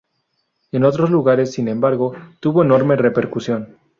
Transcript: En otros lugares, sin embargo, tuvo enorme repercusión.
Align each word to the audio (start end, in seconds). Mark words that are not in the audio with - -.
En 0.71 0.83
otros 0.83 1.11
lugares, 1.11 1.51
sin 1.51 1.67
embargo, 1.67 2.15
tuvo 2.39 2.63
enorme 2.63 2.95
repercusión. 2.95 3.77